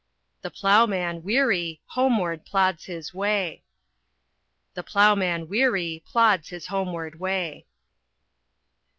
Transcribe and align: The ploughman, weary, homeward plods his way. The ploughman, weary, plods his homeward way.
The 0.41 0.49
ploughman, 0.49 1.21
weary, 1.21 1.79
homeward 1.89 2.43
plods 2.43 2.85
his 2.85 3.13
way. 3.13 3.61
The 4.73 4.81
ploughman, 4.81 5.47
weary, 5.47 6.01
plods 6.07 6.49
his 6.49 6.65
homeward 6.65 7.19
way. 7.19 7.67